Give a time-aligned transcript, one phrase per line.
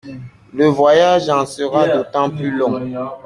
[0.55, 2.83] Le voyage en sera d’autant plus long.